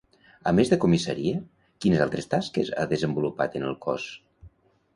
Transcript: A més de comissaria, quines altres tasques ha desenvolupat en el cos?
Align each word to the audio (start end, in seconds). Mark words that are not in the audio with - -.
A 0.51 0.53
més 0.59 0.71
de 0.71 0.79
comissaria, 0.85 1.41
quines 1.85 2.01
altres 2.07 2.31
tasques 2.33 2.73
ha 2.85 2.89
desenvolupat 2.97 3.61
en 3.61 3.69
el 3.69 3.77
cos? 3.87 4.09